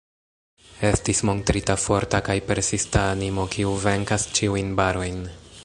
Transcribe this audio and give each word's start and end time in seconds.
Estis 0.87 1.19
montrita 1.29 1.75
forta 1.83 2.21
kaj 2.29 2.37
persista 2.49 3.05
animo, 3.11 3.47
kiu 3.57 3.77
venkas 3.85 4.27
ĉiujn 4.39 4.73
barojn. 4.81 5.21